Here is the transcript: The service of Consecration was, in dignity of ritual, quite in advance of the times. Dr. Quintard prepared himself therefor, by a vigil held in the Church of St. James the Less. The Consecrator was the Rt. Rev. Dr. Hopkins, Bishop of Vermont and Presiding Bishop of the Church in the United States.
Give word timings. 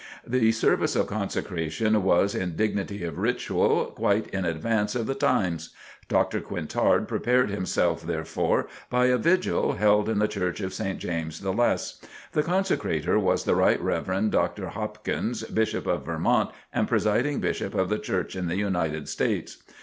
The 0.25 0.51
service 0.51 0.95
of 0.95 1.05
Consecration 1.05 2.01
was, 2.01 2.33
in 2.33 2.55
dignity 2.55 3.03
of 3.03 3.19
ritual, 3.19 3.85
quite 3.95 4.25
in 4.29 4.45
advance 4.45 4.95
of 4.95 5.05
the 5.05 5.13
times. 5.13 5.75
Dr. 6.07 6.41
Quintard 6.41 7.07
prepared 7.07 7.51
himself 7.51 8.01
therefor, 8.01 8.67
by 8.89 9.05
a 9.05 9.17
vigil 9.19 9.73
held 9.73 10.09
in 10.09 10.17
the 10.17 10.27
Church 10.27 10.59
of 10.59 10.73
St. 10.73 10.97
James 10.97 11.41
the 11.41 11.53
Less. 11.53 12.01
The 12.31 12.41
Consecrator 12.41 13.19
was 13.19 13.43
the 13.43 13.53
Rt. 13.55 13.79
Rev. 13.79 14.31
Dr. 14.31 14.69
Hopkins, 14.69 15.43
Bishop 15.43 15.85
of 15.85 16.07
Vermont 16.07 16.49
and 16.73 16.87
Presiding 16.87 17.39
Bishop 17.39 17.75
of 17.75 17.89
the 17.89 17.99
Church 17.99 18.35
in 18.35 18.47
the 18.47 18.57
United 18.57 19.07
States. 19.07 19.61